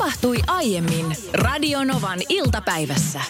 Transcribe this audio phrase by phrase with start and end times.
[0.00, 3.20] tapahtui aiemmin Radionovan iltapäivässä.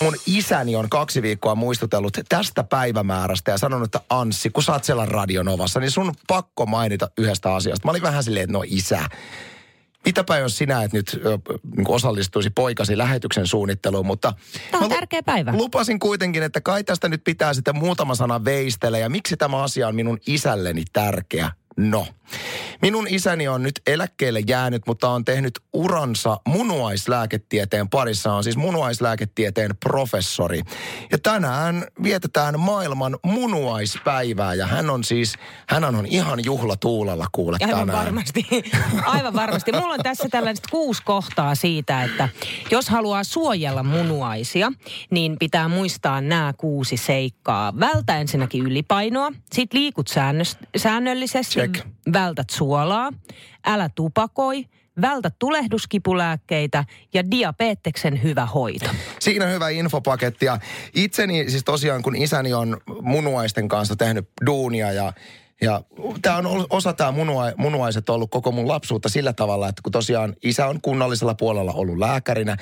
[0.00, 4.84] Mun isäni on kaksi viikkoa muistutellut tästä päivämäärästä ja sanonut, että Anssi, kun sä oot
[4.84, 7.86] siellä Radionovassa, niin sun pakko mainita yhdestä asiasta.
[7.86, 9.08] Mä olin vähän silleen, että no isä,
[10.04, 11.20] mitäpä jos sinä et nyt
[11.76, 14.32] niin osallistuisi poikasi lähetyksen suunnitteluun, mutta...
[14.70, 15.52] Tämä on tärkeä päivä.
[15.52, 19.88] Lupasin kuitenkin, että kai tästä nyt pitää sitten muutama sana veistellä ja miksi tämä asia
[19.88, 21.50] on minun isälleni tärkeä.
[21.76, 22.06] No,
[22.82, 28.32] minun isäni on nyt eläkkeelle jäänyt, mutta on tehnyt uransa munuaislääketieteen parissa.
[28.34, 30.60] On siis munuaislääketieteen professori.
[31.10, 35.34] Ja tänään vietetään maailman munuaispäivää ja hän on siis,
[35.68, 37.98] hän on ihan juhlatuulella kuule Aivan tänään.
[37.98, 38.46] varmasti.
[39.06, 39.72] Aivan varmasti.
[39.72, 42.28] Mulla on tässä tällaiset kuusi kohtaa siitä, että
[42.70, 44.72] jos haluaa suojella munuaisia,
[45.10, 47.72] niin pitää muistaa nämä kuusi seikkaa.
[47.80, 50.08] Vältä ensinnäkin ylipainoa, sit liikut
[50.76, 51.86] säännöllisesti, Check.
[52.12, 52.67] vältät suolaa,
[53.66, 54.64] älä tupakoi,
[55.00, 58.86] vältä tulehduskipulääkkeitä ja diabeteksen hyvä hoito.
[59.20, 60.58] Siinä hyvä infopaketti ja
[60.94, 65.12] itseni siis tosiaan kun isäni on munuaisten kanssa tehnyt duunia ja
[65.60, 65.82] ja
[66.22, 70.36] tämä on osa tämä munua, munuaiset ollut koko mun lapsuutta sillä tavalla, että kun tosiaan
[70.42, 72.56] isä on kunnallisella puolella ollut lääkärinä,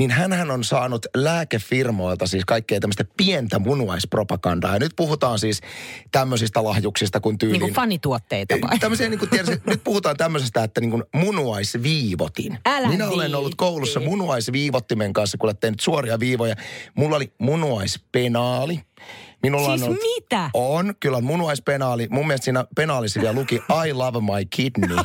[0.00, 4.72] niin hän on saanut lääkefirmoilta siis kaikkea tämmöistä pientä munuaispropagandaa.
[4.72, 5.60] Ja nyt puhutaan siis
[6.12, 7.52] tämmöisistä lahjuksista kuin tyyliin...
[7.52, 8.78] Niin kuin fanituotteita vai?
[8.78, 12.58] Tämmöisiä niin kuin tiedätkö, nyt puhutaan tämmöisestä, että niin kuin munuaisviivotin.
[12.66, 13.56] Älä Minä olen ollut viitti.
[13.56, 16.54] koulussa munuaisviivottimen kanssa, kun olette tehnyt suoria viivoja.
[16.94, 18.80] Mulla oli munuaispenaali.
[19.42, 20.50] Minulla Siis on ollut, mitä?
[20.54, 22.08] On, kyllä on munuaispenaali.
[22.10, 23.54] Mun mielestä siinä penaalissa vielä luki
[23.86, 24.96] I love my kidney.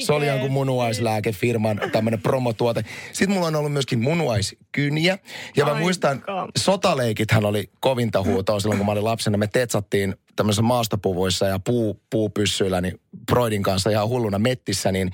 [0.00, 2.84] Se oli jonkun munuaislääkefirman tämmöinen promotuote.
[3.12, 5.18] Sitten mulla on ollut myöskin munuaiskyniä.
[5.56, 6.22] Ja mä muistan,
[6.58, 9.38] sotaleikithän oli kovinta huutoa silloin, kun mä olin lapsena.
[9.38, 15.10] Me tetsattiin tämmöisissä maastopuvuissa ja puu, puupyssyillä niin Broidin kanssa ihan hulluna mettissä, niin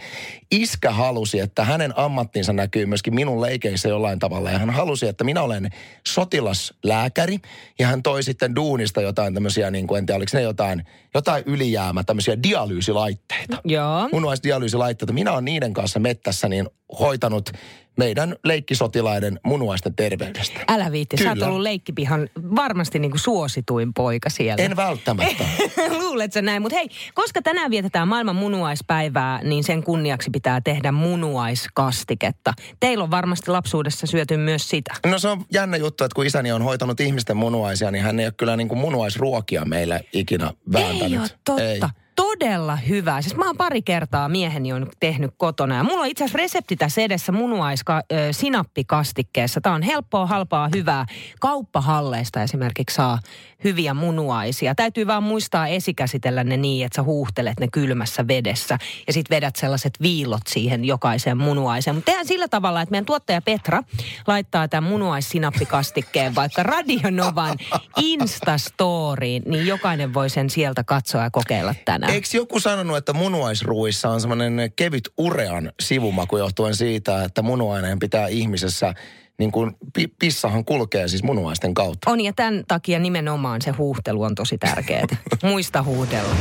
[0.50, 4.50] iskä halusi, että hänen ammattinsa näkyy myöskin minun leikeissä jollain tavalla.
[4.50, 5.70] Ja hän halusi, että minä olen
[6.08, 7.38] sotilaslääkäri
[7.78, 10.84] ja hän toi sitten duunista jotain tämmöisiä, niin kuin en tiedä, oliko ne jotain,
[11.14, 14.08] jotain ylijäämä, tämmöisiä dialyysilaitteita Joo.
[14.12, 15.12] munuaisdialyysilaitteita.
[15.12, 16.68] Minä olen niiden kanssa mettässä niin
[17.00, 17.50] hoitanut
[17.96, 20.60] meidän leikkisotilaiden munuaisten terveydestä.
[20.68, 21.46] Älä viitti, sä oot Kyllä.
[21.46, 24.64] ollut leikkipihan varmasti niin kuin suosituin poika siellä.
[24.64, 25.44] En välttämättä.
[26.00, 30.92] Luulet sä näin, mutta hei, koska tänään vietetään maailman munuaispäivää, niin sen kunniaksi pitää tehdä
[30.92, 32.52] munuaiskastiketta.
[32.80, 34.94] Teillä on varmasti lapsuudessa syöty myös sitä.
[35.06, 38.26] No se on jännä juttu, että kun isäni on hoitanut ihmisten munuaisia, niin hän ei
[38.26, 41.03] ole kyllä niin kuin munuaisruokia meille ikinä vääntänyt.
[41.04, 41.62] Ei ole totta.
[41.62, 42.03] Ei.
[42.16, 43.22] Todella hyvä.
[43.22, 45.76] Siis mä oon pari kertaa mieheni on tehnyt kotona.
[45.76, 49.60] Ja mulla on itse asiassa resepti tässä edessä munuaissinappikastikkeessa.
[49.60, 51.06] Tämä on helppoa, halpaa, hyvää.
[51.40, 53.18] Kauppahalleista esimerkiksi saa
[53.64, 54.74] hyviä munuaisia.
[54.74, 58.78] Täytyy vaan muistaa esikäsitellä ne niin, että sä huuhtelet ne kylmässä vedessä.
[59.06, 61.96] Ja sit vedät sellaiset viilot siihen jokaiseen munuaiseen.
[61.96, 63.82] Mutta tehdään sillä tavalla, että meidän tuottaja Petra
[64.26, 67.58] laittaa tämän munuaissinappikastikkeen vaikka Radionovan
[67.96, 72.03] Instastoriin, niin jokainen voi sen sieltä katsoa ja kokeilla tänään.
[72.08, 78.26] Eikö joku sanonut, että munuaisruuissa on semmoinen kevyt urean sivumaku johtuen siitä, että munuaineen pitää
[78.26, 78.94] ihmisessä,
[79.38, 82.10] niin kuin pi- pissahan kulkee siis munuaisten kautta.
[82.10, 85.06] On ja tämän takia nimenomaan se huuhtelu on tosi tärkeää.
[85.42, 86.34] Muista huudella.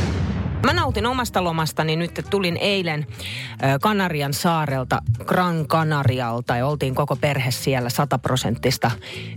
[0.64, 3.06] Mä nautin omasta lomastani nyt, että tulin eilen
[3.80, 8.90] Kanarian saarelta, Gran Canarialta ja oltiin koko perhe siellä sataprosenttista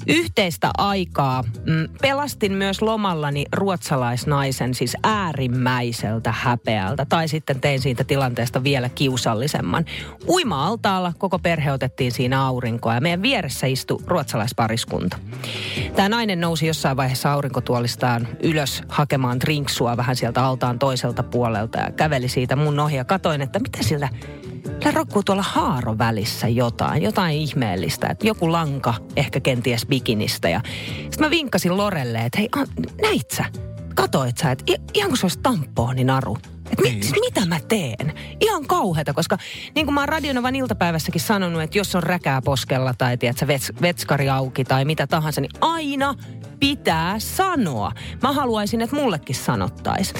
[0.07, 1.43] yhteistä aikaa.
[1.43, 9.85] Mm, Pelastin myös lomallani ruotsalaisnaisen siis äärimmäiseltä häpeältä tai sitten tein siitä tilanteesta vielä kiusallisemman.
[10.27, 15.17] Uima-altaalla koko perhe otettiin siinä aurinkoa ja meidän vieressä istui ruotsalaispariskunta.
[15.95, 21.91] Tämä nainen nousi jossain vaiheessa aurinkotuolistaan ylös hakemaan drinksua vähän sieltä altaan toiselta puolelta ja
[21.91, 24.09] käveli siitä mun ohi ja katoin, että mitä siltä
[24.87, 30.49] Sillä rokkuu tuolla haaro välissä jotain, jotain ihmeellistä, että joku lanka, ehkä kenties bikinistä.
[30.49, 30.61] Ja
[31.01, 32.49] sitten mä vinkkasin Lorelle, että hei,
[33.01, 33.45] näit sä?
[33.95, 36.37] Katoit sä, että ihan kuin se olisi tampooninaru.
[36.71, 38.13] Että mit, siis mitä mä teen?
[38.39, 39.37] Ihan kauheata, koska
[39.75, 43.71] niin kuin mä oon Radionovan iltapäivässäkin sanonut, että jos on räkää poskella tai tiedätkö, vets,
[43.81, 46.15] vetskari auki tai mitä tahansa, niin aina
[46.59, 47.91] pitää sanoa.
[48.23, 50.13] Mä haluaisin, että mullekin sanottais.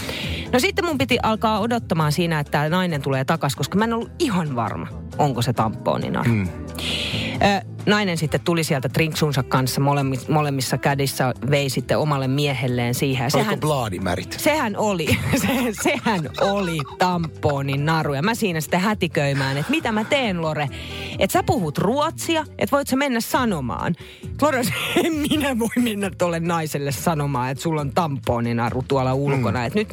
[0.52, 3.94] No sitten mun piti alkaa odottamaan siinä, että tämä nainen tulee takas, koska mä en
[3.94, 4.88] ollut ihan varma,
[5.18, 6.32] onko se tampooninaru.
[6.32, 6.48] Mm.
[6.48, 13.32] Ö, nainen sitten tuli sieltä trinksunsa kanssa molemmissa, molemmissa kädissä, vei sitten omalle miehelleen siihen.
[13.60, 14.36] Blaadimärit?
[14.40, 15.08] Sehän oli,
[15.42, 15.48] se,
[15.84, 18.14] sehän oli tamponin naru.
[18.14, 20.70] Ja mä siinä sitten hätiköimään, että mitä mä teen Lore.
[21.20, 23.96] Että sä puhut ruotsia, että voit sä mennä sanomaan.
[24.42, 24.62] Lore,
[25.06, 29.60] en minä voi mennä tuolle naiselle sanomaan, että sulla on tamponin naru tuolla ulkona.
[29.60, 29.66] Mm.
[29.66, 29.90] Että nyt,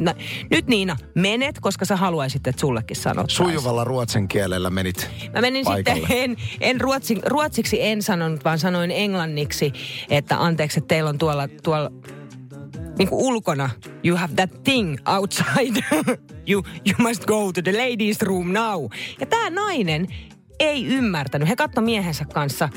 [0.51, 3.49] nyt Niina, menet, koska sä haluaisit, että sullekin sanottaisiin.
[3.49, 6.01] Sujuvalla ruotsin kielellä menit Mä menin paikalle.
[6.01, 9.73] sitten, en, en ruotsi, ruotsiksi en sanonut, vaan sanoin englanniksi,
[10.11, 11.91] että anteeksi, että teillä on tuolla, tuolla
[12.99, 13.71] niin kuin ulkona,
[14.05, 15.81] you have that thing outside.
[16.51, 18.85] you, you must go to the ladies room now.
[19.21, 20.09] Ja tämä nainen
[20.59, 21.49] ei ymmärtänyt.
[21.49, 22.69] He katsoi miehensä kanssa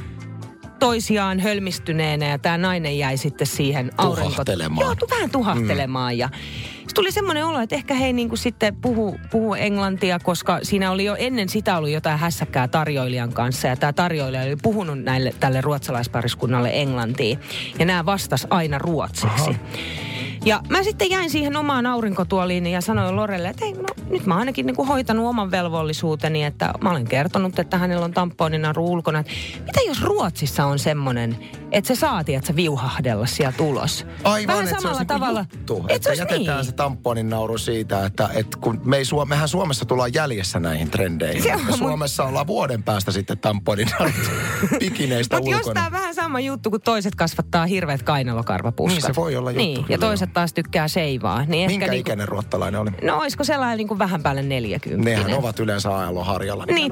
[0.80, 4.30] toisiaan hölmistyneenä ja tämä nainen jäi sitten siihen aurinko...
[4.30, 4.86] Tuhahtelemaan.
[4.86, 6.20] Joo, vähän tuhahtelemaan mm.
[6.20, 6.30] ja
[6.96, 11.06] tuli semmoinen olo, että ehkä he niin kuin sitten puhu, puhu englantia, koska siinä oli
[11.06, 13.68] jo ennen sitä ollut jotain hässäkkää tarjoilijan kanssa.
[13.68, 17.38] Ja tämä tarjoilija oli puhunut näille, tälle ruotsalaispariskunnalle englantia.
[17.80, 19.50] Ja nämä vastas aina ruotsiksi.
[19.50, 19.54] Aha.
[20.48, 24.36] Ja mä sitten jäin siihen omaan aurinkotuoliin ja sanoin Lorelle, että hei, no, nyt mä
[24.36, 29.24] ainakin niin kuin hoitanut oman velvollisuuteni, että mä olen kertonut, että hänellä on tamponina ulkona.
[29.66, 31.38] Mitä jos Ruotsissa on semmoinen,
[31.72, 34.06] että se saati, että se viuhahdella sieltä ulos?
[34.24, 35.46] Aivan, Vähän että samalla se tavalla.
[35.54, 36.66] Juttu, että, että se jätetään niin.
[36.66, 41.44] se tamponin nauru siitä, että, että kun me ei, mehän Suomessa tullaan jäljessä näihin trendeihin.
[41.44, 42.30] Se on Suomessa mun...
[42.30, 43.88] ollaan vuoden päästä sitten tamponin
[44.80, 45.58] pikineistä ulkona.
[45.58, 49.04] Mutta jos tämä vähän sama juttu, kun toiset kasvattaa hirveät kainalokarvapuskat.
[49.04, 49.64] Niin se voi olla juttu.
[49.64, 51.46] Niin, ja toiset taas tykkää seivaa.
[51.46, 52.92] Niin Minkä niinku, ikäinen ruottalainen oli?
[53.04, 55.10] No olisiko sellainen niin kuin vähän päälle 40.
[55.10, 55.90] Nehän ovat yleensä
[56.24, 56.66] harjalla.
[56.66, 56.92] Niin.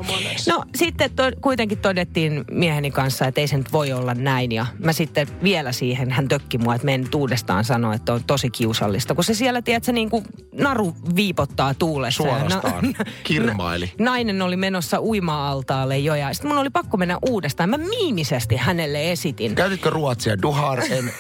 [0.50, 4.52] No sitten to, kuitenkin todettiin mieheni kanssa, että ei se nyt voi olla näin.
[4.52, 8.50] Ja mä sitten vielä siihen, hän tökki mua, että men uudestaan sanoa, että on tosi
[8.50, 9.16] kiusallista.
[9.16, 10.24] Kun se siellä, tiedätkö, niin kuin
[10.54, 12.24] naru viipottaa tuulessa.
[12.24, 12.96] Suorastaan.
[13.00, 13.92] Na, Kirmaili.
[14.00, 17.70] Nainen oli menossa uima-altaalle jo ja sitten mun oli pakko mennä uudestaan.
[17.70, 19.56] Mä miimisesti hänelle esitin.
[19.56, 20.42] Käytitkö ruotsia?
[20.42, 21.12] Duhar en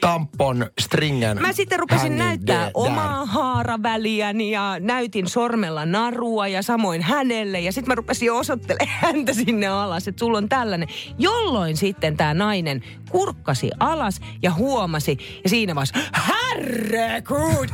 [0.00, 1.42] tampon stringen.
[1.42, 7.60] Mä sitten rupesin näyttää omaa haaraväliäni ja näytin sormella narua ja samoin hänelle.
[7.60, 10.88] Ja sitten mä rupesin osoittelemaan häntä sinne alas, että sulla on tällainen.
[11.18, 12.71] Jolloin sitten tämä nainen
[13.10, 15.18] kurkkasi alas ja huomasi.
[15.44, 15.98] Ja siinä vaiheessa,
[16.28, 17.68] herregud,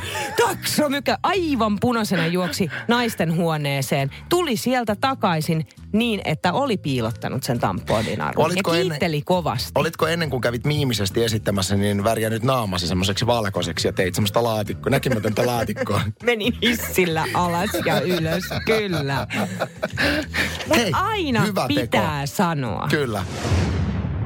[0.46, 4.10] taksomykä aivan punaisena juoksi naisten huoneeseen.
[4.28, 8.56] Tuli sieltä takaisin niin, että oli piilottanut sen tamponin arvon.
[8.56, 9.72] ja kiitteli ennen, kovasti.
[9.74, 14.42] Olitko ennen kuin kävit miimisesti esittämässä, niin väriä nyt naamasi semmoiseksi valkoiseksi ja teit semmoista
[14.42, 16.00] laatikkoa, näkymätöntä laatikkoa?
[16.22, 19.26] Menin hissillä alas ja ylös, kyllä.
[20.66, 22.36] Mutta aina hyvä pitää teko.
[22.36, 22.86] sanoa.
[22.90, 23.24] Kyllä.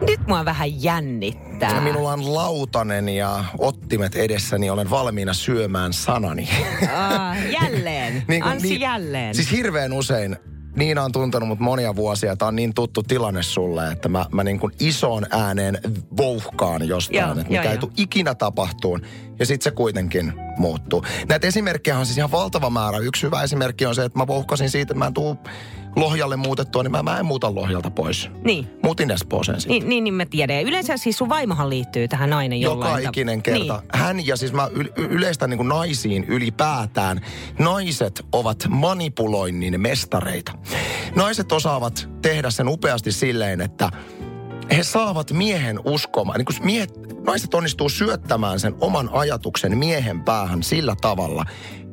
[0.06, 1.80] Nyt mua vähän jännittää.
[1.80, 6.48] Minulla on lautanen ja ottimet edessäni, olen valmiina syömään sanani.
[6.94, 9.34] Ah, jälleen, niin kuin, Anssi niin, jälleen.
[9.34, 10.36] Siis hirveän usein
[10.76, 12.36] Niina on tuntenut mut monia vuosia.
[12.36, 15.78] Tämä on niin tuttu tilanne sulle, että mä, mä niin kuin ison ääneen
[16.16, 19.02] vouhkaan jostain, joo, että mikä ei tule ikinä tapahtuun.
[19.38, 21.04] Ja sitten se kuitenkin muuttuu.
[21.28, 22.98] Näitä esimerkkejä on siis ihan valtava määrä.
[22.98, 25.36] Yksi hyvä esimerkki on se, että mä vouhkasin siitä, että mä en tuu
[25.96, 28.30] Lohjalle muutettua, niin mä, mä en muuta Lohjalta pois.
[28.44, 28.70] Niin.
[28.82, 29.78] Muutin Espooseen sitten.
[29.78, 30.62] Niin, niin, niin mä tiedän.
[30.62, 33.02] Yleensä siis sun vaimohan liittyy tähän nainen jollain.
[33.02, 33.74] Joka ikinen kerta.
[33.74, 34.02] Niin.
[34.02, 37.20] Hän ja siis mä yleistä niin kuin naisiin ylipäätään.
[37.58, 40.52] Naiset ovat manipuloinnin mestareita.
[41.16, 43.90] Naiset osaavat tehdä sen upeasti silleen, että
[44.76, 46.38] he saavat miehen uskomaan.
[46.38, 46.90] Niin kuin miehet,
[47.26, 51.44] naiset onnistuu syöttämään sen oman ajatuksen miehen päähän sillä tavalla,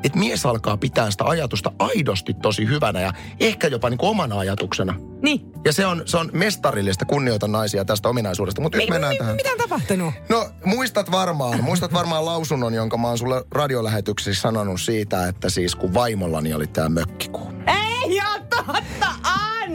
[0.04, 4.39] että mies alkaa pitää sitä ajatusta aidosti tosi hyvänä ja ehkä jopa niin kuin omana
[4.39, 4.95] ajatuksena.
[5.21, 5.51] Niin.
[5.66, 8.62] Ja se on, se on mestarillista kunnioita naisia tästä ominaisuudesta.
[8.62, 9.36] Mutta nyt mennään mi, tähän.
[9.36, 10.13] Mitä on tapahtunut?
[10.30, 15.75] No muistat varmaan, muistat varmaan lausunnon, jonka mä oon sulle radiolähetyksessä sanonut siitä, että siis
[15.75, 17.54] kun vaimollani oli tämä mökkikuu.
[17.68, 19.07] Ei ja totta,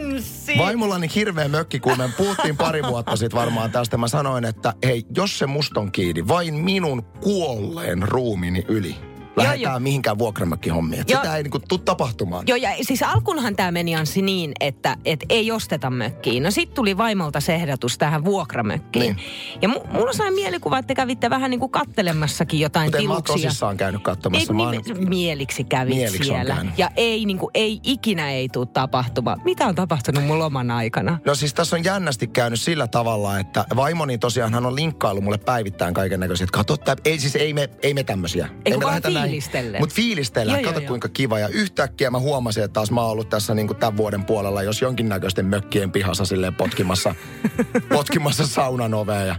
[0.05, 0.57] Anssi!
[0.57, 1.95] Vaimollani hirveä mökkikuu.
[1.95, 3.97] Me puhuttiin pari vuotta sitten varmaan tästä.
[3.97, 8.95] Mä sanoin, että hei, jos se muston kiinni, vain minun kuolleen ruumini yli
[9.35, 11.01] lähdetään jo, mihinkään vuokramökkihommiin.
[11.01, 12.47] Että sitä ei niinku tule tapahtumaan.
[12.47, 16.43] Joo, ja siis alkunhan tämä meni Anssi niin, että et ei osteta mökkiin.
[16.43, 19.15] No sitten tuli vaimolta se ehdotus tähän vuokramökkiin.
[19.15, 19.61] Niin.
[19.61, 23.35] Ja mu- mulla sai mielikuva, että te kävitte vähän niin kuin kattelemassakin jotain Kuten tiluksia.
[23.35, 24.53] mä tosissaan käynyt katsomassa.
[24.53, 25.09] Ei, niin, oon...
[25.09, 26.65] Mieliksi kävit mieliksi siellä.
[26.77, 29.41] Ja ei, niin kuin, ei ikinä ei tule tapahtumaan.
[29.43, 31.19] Mitä on tapahtunut mun loman aikana?
[31.25, 35.37] No siis tässä on jännästi käynyt sillä tavalla, että vaimoni tosiaan hän on linkkailu mulle
[35.37, 36.47] päivittäin kaiken näköisiä.
[36.51, 38.49] Kato, ei siis ei me, ei me tämmöisiä.
[38.65, 39.81] Ei, ei me lähdetä fiilistellen.
[39.81, 41.39] Mutta fiilistellään, kato joo, kuinka kiva.
[41.39, 44.63] Ja yhtäkkiä mä huomasin, että taas mä oon ollut tässä niin kuin tämän vuoden puolella,
[44.63, 47.15] jos jonkinnäköisten mökkien pihassa silleen potkimassa,
[47.89, 49.21] potkimassa saunan ovea.
[49.25, 49.35] Ja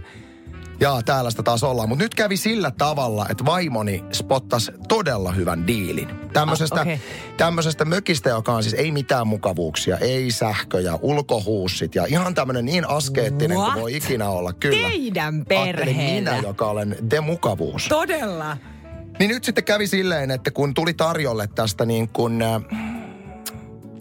[0.79, 1.89] Jaa, täällä sitä taas ollaan.
[1.89, 6.09] Mutta nyt kävi sillä tavalla, että vaimoni spottas todella hyvän diilin.
[6.33, 6.99] Tämmöisestä, Ah, okei.
[7.37, 12.89] tämmöisestä mökistä, joka on siis ei mitään mukavuuksia, ei sähköjä, ulkohuussit ja ihan tämmöinen niin
[12.89, 13.81] askeettinen kuin What?
[13.81, 14.53] voi ikinä olla.
[14.53, 14.89] Kyllä.
[14.89, 16.31] Teidän Ajattelin perheellä.
[16.31, 17.87] minä, joka olen demukavuus.
[17.87, 18.57] Todella.
[19.19, 22.61] Niin nyt sitten kävi silleen, että kun tuli tarjolle tästä niin kuin äh,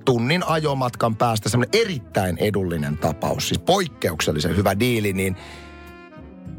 [0.05, 5.37] tunnin ajomatkan päästä semmoinen erittäin edullinen tapaus, siis poikkeuksellisen hyvä diili, niin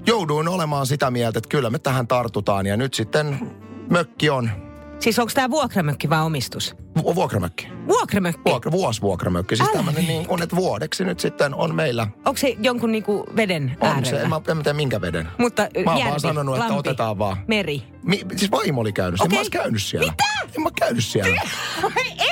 [0.06, 3.40] jouduin olemaan sitä mieltä, että kyllä me tähän tartutaan ja nyt sitten
[3.90, 4.50] mökki on
[5.00, 6.76] Siis onko tämä vuokramökki vai omistus?
[7.08, 7.68] Vu- vuokramökki.
[7.88, 8.42] Vuokramökki?
[8.46, 9.56] Vuokra, vuosvuokramökki.
[9.56, 12.08] Siis tämmöinen niin kuin, että vuodeksi nyt sitten on meillä.
[12.26, 14.10] Onko se jonkun niinku veden On äärellä?
[14.10, 15.28] se, en mä, en mä tiedä minkä veden.
[15.38, 17.38] Mutta Mä oon järvi, vaan sanonut, että lampi, otetaan vaan.
[17.48, 17.84] Meri.
[18.04, 19.22] Mi, siis vaimo oli käynyt.
[19.22, 19.38] Okay.
[19.38, 20.12] Mä käynyt siellä.
[20.12, 20.24] Mitä?
[20.58, 21.42] En mä käynyt siellä.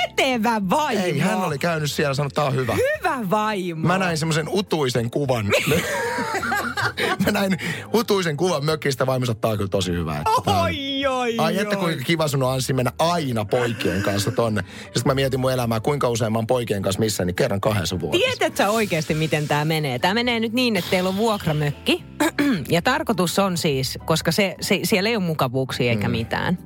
[0.04, 1.02] Etevä vaimo.
[1.04, 2.74] Ei, hän oli käynyt siellä ja sanonut, että tää on hyvä.
[2.74, 3.86] Hyvä vaimo.
[3.86, 5.46] Mä näin semmoisen utuisen kuvan.
[7.24, 7.56] mä näin
[7.94, 9.06] utuisen kuvan mökistä.
[9.06, 10.16] Vaimo sanoi, on kyllä tosi hyvä.
[10.18, 10.30] Että
[11.06, 14.60] oi, Ai että kuinka kiva sun on Anssi mennä aina poikien kanssa tonne.
[14.66, 17.60] Ja sitten mä mietin mun elämää, kuinka usein mä oon poikien kanssa missä, niin kerran
[17.60, 18.26] kahdessa vuodessa.
[18.26, 19.98] Tiedätkö sä oikeasti, miten tämä menee?
[19.98, 22.04] Tämä menee nyt niin, että teillä on vuokramökki.
[22.68, 26.12] ja tarkoitus on siis, koska se, se, siellä ei ole mukavuuksia eikä mm.
[26.12, 26.58] mitään.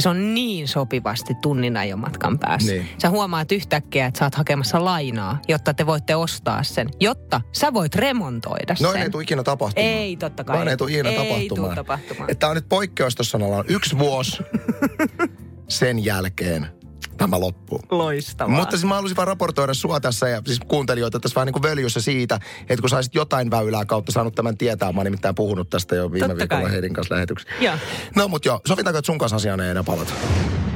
[0.00, 2.72] Ja se on niin sopivasti tunnin ajomatkan päässä.
[2.72, 2.88] Niin.
[3.02, 6.88] Sä huomaat yhtäkkiä, että sä oot hakemassa lainaa, jotta te voitte ostaa sen.
[7.00, 9.02] Jotta sä voit remontoida Noin sen.
[9.02, 9.92] ei tule ikinä tapahtumaan.
[9.92, 10.56] Ei, totta kai.
[10.56, 11.74] Noin ei tule ikinä Ei tapahtumaan.
[11.76, 12.30] tapahtumaan.
[12.30, 13.38] Että on nyt poikkeus tuossa.
[13.68, 14.38] Yksi vuosi
[15.68, 16.66] sen jälkeen
[17.20, 17.80] tämä loppuu.
[17.90, 18.56] Loistavaa.
[18.56, 21.62] Mutta siis mä halusin vaan raportoida sua tässä ja siis kuuntelijoita tässä vähän niin kuin
[21.62, 24.92] völjyssä siitä, että kun saisit jotain väylää kautta saanut tämän tietää.
[24.92, 26.72] Mä oon nimittäin puhunut tästä jo viime Totta viikolla kai.
[26.72, 27.52] Heidin kanssa lähetyksessä.
[27.60, 27.74] Joo.
[28.16, 30.12] No mut joo, sovitaanko, että sun kanssa asiaan ei enää palata?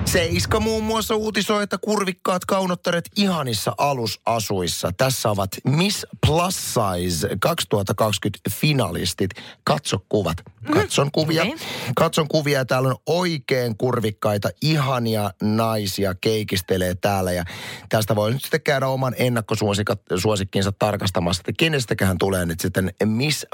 [0.04, 4.90] Seiska muun muassa uutisoi, että kurvikkaat kaunottaret ihanissa alusasuissa.
[4.96, 9.30] Tässä ovat Miss Plus Size 2020 finalistit.
[9.64, 10.36] Katso kuvat.
[10.72, 11.42] Katson kuvia.
[11.42, 11.54] Okei.
[11.96, 17.32] Katson kuvia ja täällä on oikein kurvikkaita, ihania naisia keikistelee täällä.
[17.32, 17.44] Ja
[17.88, 23.46] tästä voi nyt sitten käydä oman ennakkosuosikkinsa tarkastamassa, että kenestäköhän tulee nyt sitten Miss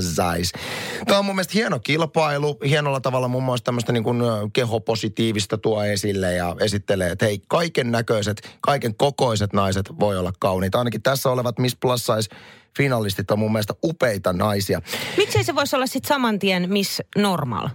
[0.00, 0.58] Size.
[1.06, 2.58] Tämä on mun mielestä hieno kilpailu.
[2.68, 7.92] Hienolla tavalla muun muassa tämmöistä niin kuin kehopositiivista tuo esille ja esittelee, että hei, kaiken
[7.92, 10.78] näköiset, kaiken kokoiset naiset voi olla kauniita.
[10.78, 12.36] Ainakin tässä olevat Miss Size
[12.78, 14.82] finalistit on mun mielestä upeita naisia.
[15.16, 17.68] Miksei se voisi olla sitten saman tien Miss Normal?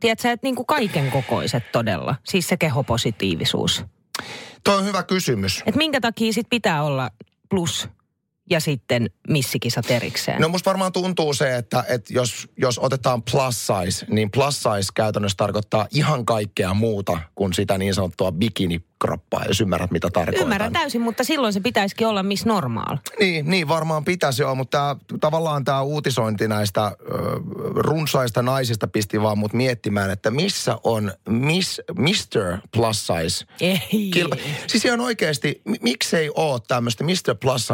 [0.00, 3.84] Tiedätkö, että niinku kaiken kokoiset todella, siis se kehopositiivisuus.
[4.64, 5.62] Tuo on hyvä kysymys.
[5.66, 7.10] Että minkä takia sit pitää olla
[7.48, 7.88] plus
[8.50, 10.40] ja sitten missikisat erikseen?
[10.40, 14.92] No musta varmaan tuntuu se, että, että jos, jos otetaan plus size, niin plus size
[14.94, 20.42] käytännössä tarkoittaa ihan kaikkea muuta kuin sitä niin sanottua bikinikroppaa, jos ymmärrät mitä tarkoitan.
[20.42, 22.96] Ymmärrän täysin, mutta silloin se pitäisikin olla Miss Normal.
[23.20, 26.94] Niin, niin varmaan pitäisi joo, mutta tää, tavallaan tämä uutisointi näistä ö,
[27.74, 32.58] runsaista naisista pisti vaan mut miettimään, että missä on miss, Mr.
[32.76, 34.10] Plus Size Ei.
[34.12, 34.36] kilpa.
[34.66, 37.34] Siis ihan oikeasti, mi- miksei ole tämmöistä Mr.
[37.40, 37.66] Plus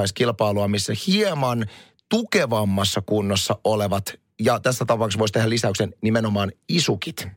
[0.60, 1.66] Size-kilpailua, missä hieman
[2.08, 7.28] tukevammassa kunnossa olevat, ja tässä tapauksessa voisi tehdä lisäyksen nimenomaan isukit,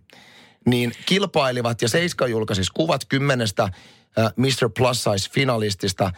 [0.66, 4.70] niin kilpailivat ja Seiska julkaisi kuvat kymmenestä äh, Mr.
[4.78, 6.12] Plus Size-finalistista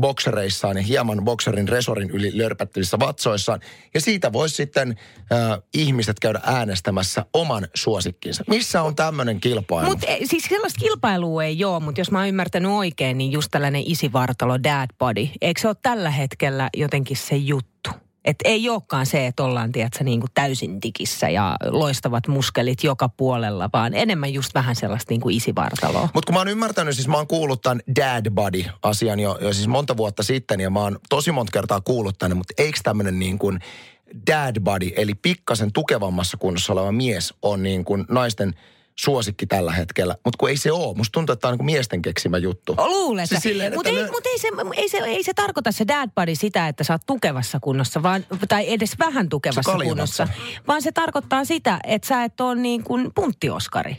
[0.00, 3.60] boksereissaan ja hieman bokserin resorin yli lörpättävissä vatsoissaan.
[3.94, 4.96] Ja siitä voisi sitten
[5.32, 8.44] äh, ihmiset käydä äänestämässä oman suosikkinsa.
[8.46, 9.88] Missä on tämmöinen kilpailu?
[9.88, 13.82] Mutta siis sellaista kilpailua ei ole, mutta jos mä oon ymmärtänyt oikein, niin just tällainen
[13.86, 17.90] isivartalo, dad body, eikö se ole tällä hetkellä jotenkin se juttu?
[18.24, 23.08] Että ei olekaan se, että ollaan, tiedätkö, niin kuin täysin tikissä ja loistavat muskelit joka
[23.08, 26.08] puolella, vaan enemmän just vähän sellaista niin kuin isivartaloa.
[26.14, 29.68] Mutta kun mä oon ymmärtänyt, siis mä oon kuullut tämän dad body-asian jo, jo siis
[29.68, 33.38] monta vuotta sitten ja mä oon tosi monta kertaa kuullut tänne, mutta eikö tämmöinen niin
[33.38, 33.58] kuin
[34.30, 38.54] dad body, eli pikkasen tukevammassa kunnossa oleva mies on niin kuin naisten
[39.04, 40.16] suosikki tällä hetkellä.
[40.24, 40.96] Mutta kun ei se ole.
[40.96, 42.76] Musta tuntuu, että tämä on niin kuin miesten keksimä juttu.
[42.78, 45.72] Luulen Siis silleen, Mutta että ei, lö- mut ei, se, ei, se, ei se tarkoita
[45.72, 50.28] se dad body sitä, että sä oot tukevassa kunnossa, vaan, tai edes vähän tukevassa kunnossa.
[50.68, 53.96] Vaan se tarkoittaa sitä, että sä et ole niin kuin punttioskari.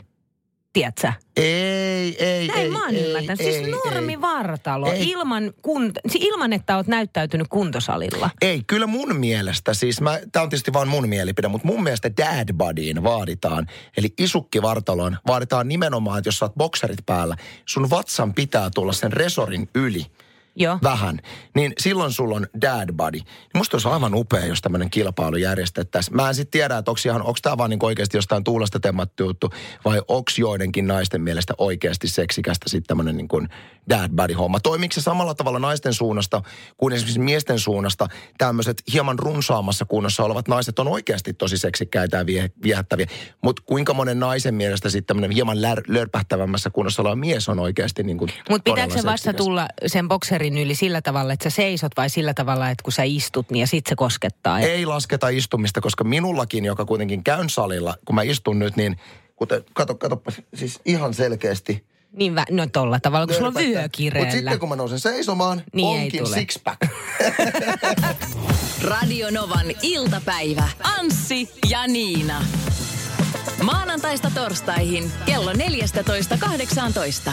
[0.74, 1.12] Tiedätkö?
[1.36, 3.40] Ei, ei, Näin ei, mä oon ei, ymmärtänyt.
[3.40, 3.70] ei, Siis ei.
[3.70, 5.10] normivartalo, Ei.
[5.10, 8.30] ilman, kunt, si- ilman että oot näyttäytynyt kuntosalilla.
[8.42, 12.10] Ei, kyllä mun mielestä, siis mä, tää on tietysti vain mun mielipide, mutta mun mielestä
[12.16, 13.66] dad bodyin vaaditaan,
[13.96, 19.12] eli isukkivartaloon vaaditaan nimenomaan, että jos sä oot bokserit päällä, sun vatsan pitää tulla sen
[19.12, 20.06] resorin yli
[20.56, 20.78] Joo.
[20.82, 21.18] vähän,
[21.54, 23.18] niin silloin sulla on dad body.
[23.18, 26.16] Niin musta olisi aivan upea, jos tämmöinen kilpailu järjestettäisiin.
[26.16, 29.50] Mä en sitten tiedä, että onko tämä vaan niinku oikeasti jostain tuulesta temmattu juttu,
[29.84, 33.48] vai onko joidenkin naisten mielestä oikeasti seksikästä sitten tämmöinen niin
[33.84, 34.60] kuin dad body homma.
[34.60, 36.42] Toimiiko se samalla tavalla naisten suunnasta
[36.76, 42.26] kuin esimerkiksi miesten suunnasta tämmöiset hieman runsaamassa kunnossa olevat naiset on oikeasti tosi seksikkäitä ja
[42.26, 43.06] vie, viehättäviä.
[43.42, 48.02] Mutta kuinka monen naisen mielestä sitten tämmöinen hieman lär, lörpähtävämmässä kunnossa oleva mies on oikeasti
[48.02, 51.92] niin kuin Mutta pitääkö se vasta tulla sen bokserin yli sillä tavalla, että sä seisot
[51.96, 54.60] vai sillä tavalla, että kun sä istut, niin ja sit se koskettaa?
[54.60, 58.96] Ei lasketa istumista, koska minullakin, joka kuitenkin käyn salilla, kun mä istun nyt, niin
[59.36, 60.22] kuten, kato, kato,
[60.54, 61.93] siis ihan selkeästi.
[62.16, 63.82] Niin, vä, no tolla tavalla, kun sulla on vyö
[64.18, 66.88] Mutta sitten kun mä nousen seisomaan, niin onkin six-pack.
[68.90, 70.68] Radio Novan iltapäivä.
[70.98, 72.44] Anssi ja Niina.
[73.62, 77.32] Maanantaista torstaihin kello 14.18.